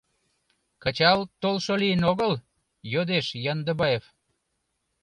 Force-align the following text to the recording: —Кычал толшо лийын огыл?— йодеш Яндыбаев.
—Кычал 0.83 1.19
толшо 1.41 1.73
лийын 1.81 2.01
огыл?— 2.11 2.33
йодеш 2.93 3.27
Яндыбаев. 3.51 4.03